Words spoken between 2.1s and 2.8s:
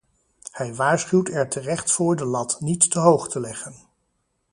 de lat